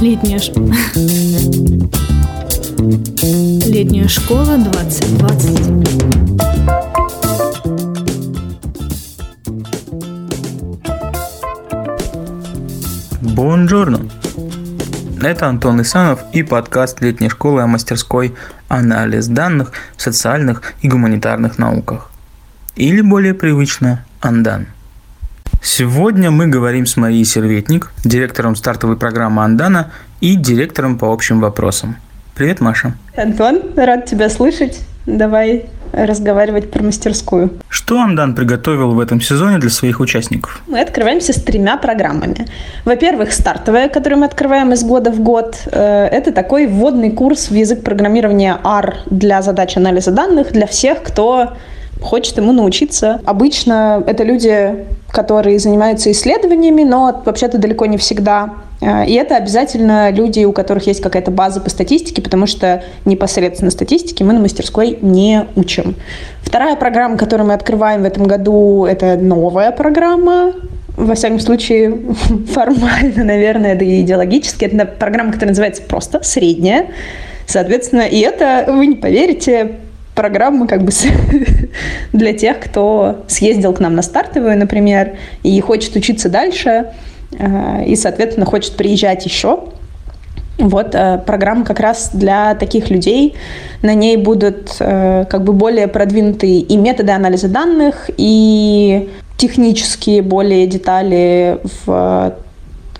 [0.00, 0.52] Летняя, ш...
[3.66, 6.14] Летняя школа 2020.
[13.22, 14.00] Бонжорно!
[15.22, 18.34] Это Антон Исанов и подкаст летней школы о мастерской
[18.68, 22.10] «Анализ данных в социальных и гуманитарных науках».
[22.76, 24.66] Или более привычно «Андан».
[25.66, 31.96] Сегодня мы говорим с Марией Серветник, директором стартовой программы Андана и директором по общим вопросам.
[32.34, 32.92] Привет, Маша.
[33.16, 34.80] Антон, рад тебя слышать.
[35.06, 37.50] Давай разговаривать про мастерскую.
[37.70, 40.62] Что Андан приготовил в этом сезоне для своих участников?
[40.66, 42.46] Мы открываемся с тремя программами.
[42.84, 45.56] Во-первых, стартовая, которую мы открываем из года в год.
[45.72, 51.02] Э, это такой вводный курс в язык программирования R для задач анализа данных для всех,
[51.02, 51.54] кто
[52.02, 53.20] хочет ему научиться.
[53.24, 54.84] Обычно это люди,
[55.14, 58.54] которые занимаются исследованиями, но вообще-то далеко не всегда.
[58.80, 63.70] Э, и это обязательно люди, у которых есть какая-то база по статистике, потому что непосредственно
[63.70, 65.94] статистики мы на мастерской не учим.
[66.42, 70.52] Вторая программа, которую мы открываем в этом году, это новая программа,
[70.96, 71.96] во всяком случае,
[72.52, 74.64] формально, наверное, да и идеологически.
[74.64, 76.86] Это программа, которая называется просто «Средняя».
[77.46, 79.76] Соответственно, и это, вы не поверите,
[80.14, 80.92] программы как бы
[82.12, 86.92] для тех, кто съездил к нам на стартовую, например, и хочет учиться дальше,
[87.38, 89.64] э, и, соответственно, хочет приезжать еще.
[90.58, 93.34] Вот э, программа как раз для таких людей.
[93.82, 100.66] На ней будут э, как бы более продвинутые и методы анализа данных, и технические более
[100.68, 102.34] детали в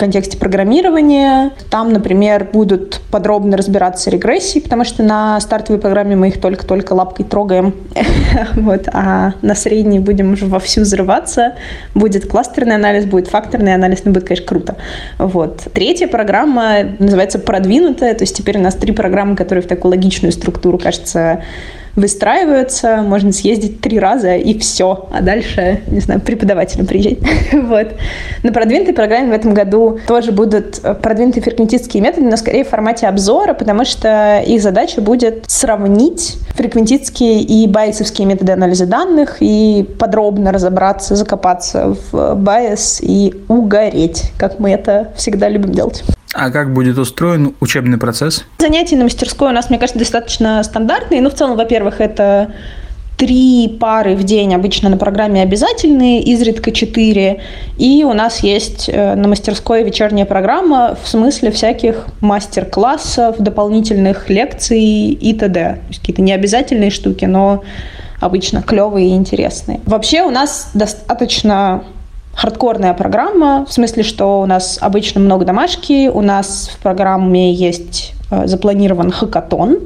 [0.00, 1.52] контексте программирования.
[1.68, 7.26] Там, например, будут подробно разбираться регрессии, потому что на стартовой программе мы их только-только лапкой
[7.26, 7.74] трогаем,
[8.54, 11.56] вот, а на средней будем уже вовсю взрываться.
[11.94, 14.76] Будет кластерный анализ, будет факторный анализ, ну, будет, конечно, круто.
[15.18, 15.64] Вот.
[15.74, 20.32] Третья программа называется продвинутая, то есть теперь у нас три программы, которые в такую логичную
[20.32, 21.42] структуру, кажется,
[21.96, 27.18] выстраиваются, можно съездить три раза и все, а дальше, не знаю, преподавателем приезжать.
[27.52, 27.88] вот.
[28.42, 33.06] На продвинутой программе в этом году тоже будут продвинутые фреквентистские методы, но скорее в формате
[33.06, 40.52] обзора, потому что их задача будет сравнить фреквентистские и байесовские методы анализа данных и подробно
[40.52, 46.04] разобраться, закопаться в байес и угореть, как мы это всегда любим делать.
[46.32, 48.44] А как будет устроен учебный процесс?
[48.58, 51.20] Занятия на мастерской у нас, мне кажется, достаточно стандартные.
[51.20, 52.52] Ну, в целом, во-первых, это
[53.20, 57.42] три пары в день обычно на программе обязательные, изредка четыре.
[57.76, 64.80] И у нас есть э, на мастерской вечерняя программа в смысле всяких мастер-классов, дополнительных лекций
[64.80, 65.80] и т.д.
[65.88, 67.62] Какие-то необязательные штуки, но
[68.20, 69.80] обычно клевые и интересные.
[69.84, 71.84] Вообще у нас достаточно
[72.34, 78.14] хардкорная программа, в смысле, что у нас обычно много домашки, у нас в программе есть
[78.30, 79.80] э, запланирован хакатон,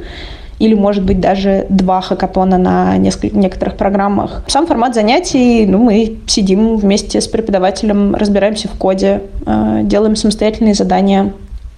[0.60, 4.44] или, может быть, даже два хакатона на нескольких, некоторых программах.
[4.47, 10.75] Сам формат занятий, ну, мы сидим вместе с преподавателем, разбираемся в коде, э, делаем самостоятельные
[10.75, 11.33] задания.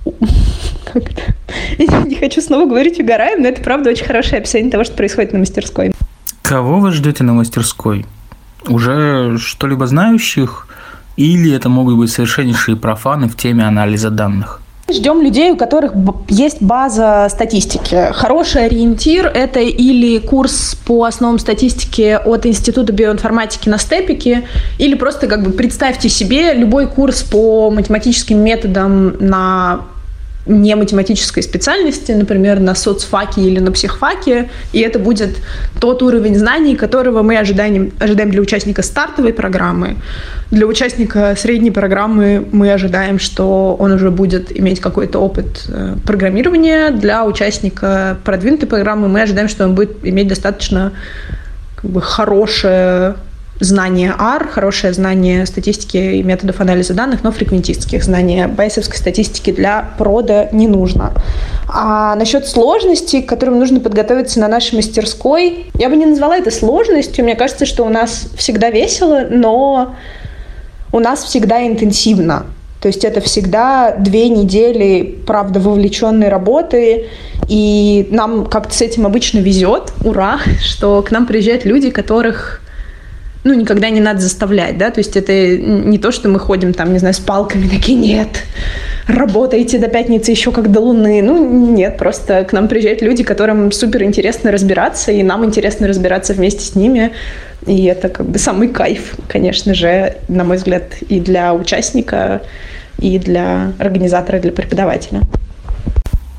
[1.79, 5.33] Я не хочу снова говорить угораем, но это, правда, очень хорошее описание того, что происходит
[5.33, 5.93] на мастерской.
[6.43, 8.07] Кого вы ждете на мастерской?
[8.69, 10.67] Уже что-либо знающих
[11.17, 14.61] или это могут быть совершеннейшие профаны в теме анализа данных?
[14.89, 15.93] Ждем людей, у которых
[16.29, 18.13] есть база статистики.
[18.13, 24.45] Хороший ориентир– это или курс по основам статистики от Института биоинформатики на степике,
[24.79, 29.81] или просто как бы представьте себе любой курс по математическим методам на
[30.47, 35.37] не математической специальности, например, на соцфаке или на психфаке, и это будет
[35.81, 39.97] тот уровень знаний, которого мы ожидаем, ожидаем для участника стартовой программы.
[40.51, 46.91] Для участника средней программы мы ожидаем, что он уже будет иметь какой-то опыт э, программирования.
[46.91, 50.93] Для участника продвинутой программы мы ожидаем, что он будет иметь достаточно
[51.75, 53.17] как бы, хорошее
[53.61, 58.05] знание R, хорошее знание статистики и методов анализа данных, но фреквентистских.
[58.05, 61.13] Знания байсовской статистики для прода не нужно.
[61.69, 66.51] А насчет сложности, к которым нужно подготовиться на нашей мастерской, я бы не назвала это
[66.51, 67.25] сложностью.
[67.25, 69.95] Мне кажется, что у нас всегда весело, но
[70.93, 72.47] у нас всегда интенсивно.
[72.81, 77.07] То есть это всегда две недели, правда, вовлеченной работы,
[77.49, 82.61] и нам как-то с этим обычно везет, ура, что к нам приезжают люди, которых
[83.47, 86.93] ну, никогда не надо заставлять, да, то есть это не то, что мы ходим там,
[86.93, 88.29] не знаю, с палками, такие, нет,
[89.07, 93.71] работаете до пятницы еще как до луны, ну, нет, просто к нам приезжают люди, которым
[93.71, 97.13] супер интересно разбираться, и нам интересно разбираться вместе с ними,
[97.67, 102.43] и это как бы самый кайф, конечно же, на мой взгляд, и для участника,
[102.99, 105.21] и для организатора, и для преподавателя.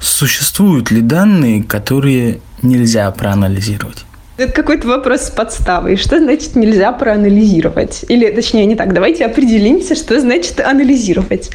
[0.02, 4.04] Существуют ли данные, которые нельзя проанализировать?
[4.38, 5.96] Это какой-то вопрос с подставой.
[5.96, 8.06] Что значит нельзя проанализировать?
[8.08, 8.94] Или, точнее, не так.
[8.94, 11.50] Давайте определимся, что значит анализировать.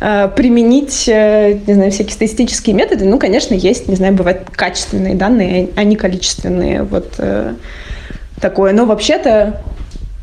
[0.00, 5.16] Э, применить, э, не знаю, всякие статистические методы, ну, конечно, есть, не знаю, бывают качественные
[5.16, 6.84] данные, а не количественные.
[6.84, 7.54] Вот э,
[8.40, 8.72] такое.
[8.72, 9.60] Но вообще-то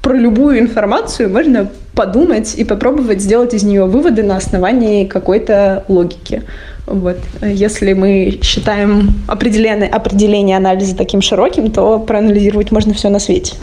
[0.02, 6.44] про любую информацию можно подумать и попробовать сделать из нее выводы на основании какой-то логики.
[6.86, 7.18] Вот.
[7.42, 13.56] Если мы считаем определение, определение анализа таким широким, то проанализировать можно все на свете.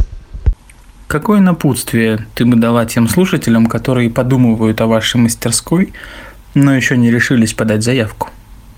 [1.09, 5.93] Какое напутствие ты бы дала тем слушателям, которые подумывают о вашей мастерской,
[6.55, 8.29] но еще не решились подать заявку?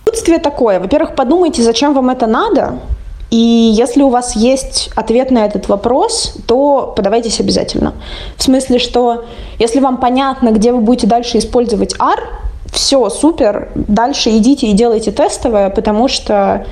[0.07, 0.79] Напутствие такое.
[0.79, 2.81] Во-первых, подумайте, зачем вам это надо,
[3.31, 7.95] и если у вас есть ответ на этот вопрос, то подавайтесь обязательно.
[8.37, 9.25] В смысле, что
[9.59, 12.19] если вам понятно, где вы будете дальше использовать R,
[12.73, 16.67] все, супер, дальше идите и делайте тестовое, потому что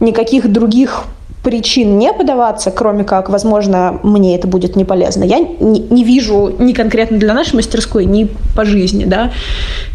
[0.00, 1.04] никаких других
[1.46, 6.52] причин не подаваться, кроме как, возможно, мне это будет не полезно, я не, не вижу
[6.58, 9.30] ни конкретно для нашей мастерской, ни по жизни, да.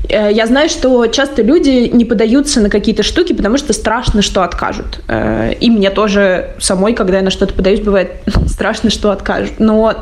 [0.08, 4.44] Э, я знаю, что часто люди не подаются на какие-то штуки, потому что страшно, что
[4.44, 5.02] откажут.
[5.10, 8.12] Э, и мне тоже самой, когда я на что-то подаюсь, бывает
[8.48, 9.60] страшно, что откажут.
[9.60, 9.94] Но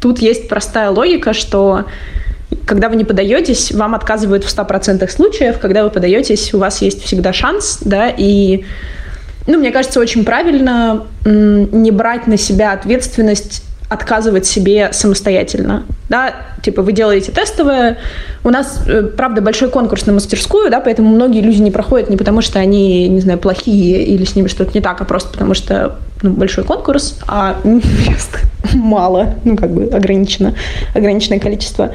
[0.00, 1.84] тут есть простая логика, что
[2.64, 5.58] когда вы не подаетесь, вам отказывают в 100% случаев.
[5.58, 8.64] Когда вы подаетесь, у вас есть всегда шанс, да, и,
[9.50, 16.32] ну, мне кажется, очень правильно не брать на себя ответственность отказывать себе самостоятельно, да,
[16.62, 17.98] типа вы делаете тестовое,
[18.44, 22.16] у нас, э, правда, большой конкурс на мастерскую, да, поэтому многие люди не проходят не
[22.16, 25.54] потому, что они, не знаю, плохие или с ними что-то не так, а просто потому
[25.54, 28.38] что ну, большой конкурс, а мест
[28.74, 30.54] мало, ну, как бы ограничено,
[30.94, 31.90] ограниченное количество.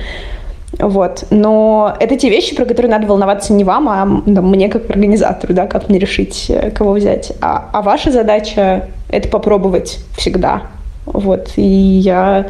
[0.80, 1.26] Вот.
[1.30, 5.54] Но это те вещи, про которые надо волноваться не вам, а да, мне как организатору,
[5.54, 7.32] да, как мне решить, э, кого взять.
[7.42, 10.64] А, а ваша задача— это попробовать всегда.
[11.06, 11.52] Вот.
[11.56, 12.48] И я...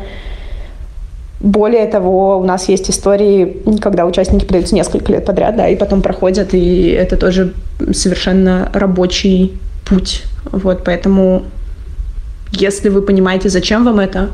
[1.42, 6.02] Более того, у нас есть истории, когда участники подаются несколько лет подряд, да, и потом
[6.02, 7.54] проходят, и это тоже
[7.92, 10.24] совершенно рабочий путь.
[10.52, 11.44] Вот, поэтому
[12.52, 14.30] если вы понимаете, зачем вам это,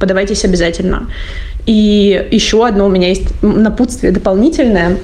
[0.00, 1.06] подавайтесь обязательно.
[1.66, 4.98] И еще одно у меня есть напутствие дополнительное.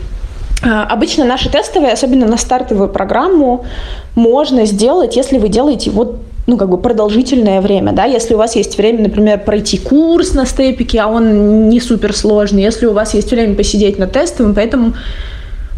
[0.63, 3.67] А, обычно наши тестовые, особенно на стартовую программу,
[4.15, 8.55] можно сделать, если вы делаете вот ну, как бы продолжительное время, да, если у вас
[8.55, 13.15] есть время, например, пройти курс на степике, а он не супер сложный, если у вас
[13.15, 14.95] есть время посидеть на тестовом, поэтому,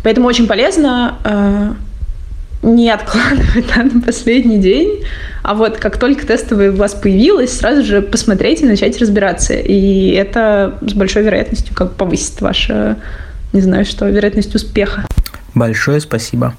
[0.05, 1.71] поэтому очень полезно э,
[2.63, 5.05] не откладывать да, на последний день,
[5.43, 9.55] а вот как только тестовая у вас появилась, сразу же посмотреть и начать разбираться.
[9.55, 12.97] И это с большой вероятностью как повысит вашу,
[13.53, 15.07] не знаю что, вероятность успеха.
[15.55, 16.55] Большое спасибо.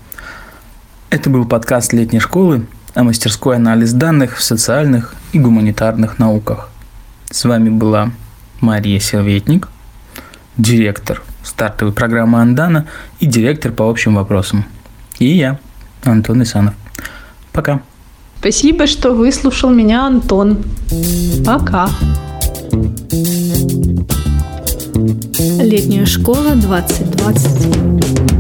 [1.10, 6.70] Это был подкаст летней школы о мастерской анализ данных в социальных и гуманитарных науках.
[7.30, 8.12] С вами была
[8.62, 9.70] Мария Серветник,
[10.58, 12.88] директор стартовой программы Андана
[13.20, 14.66] и директор по общим вопросам.
[15.20, 15.60] И я,
[16.04, 16.74] Антон Исанов.
[17.52, 17.82] Пока.
[18.40, 20.64] Спасибо, что выслушал меня, Антон.
[21.46, 21.90] Пока.
[25.60, 28.39] Летняя школа 2020.